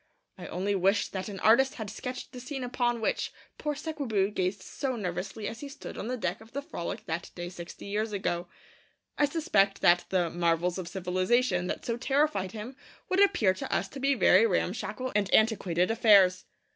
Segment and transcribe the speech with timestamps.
[0.35, 4.63] I only wish that an artist had sketched the scene upon which poor Sekwebu gazed
[4.63, 8.11] so nervously as he stood on the deck of the Frolic that day sixty years
[8.11, 8.47] ago.
[9.19, 12.75] I suspect that the 'marvels of civilization' that so terrified him
[13.09, 16.45] would appear to us to be very ramshackle and antiquated affairs.